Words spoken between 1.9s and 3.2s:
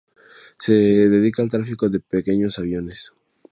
pequeños aviones.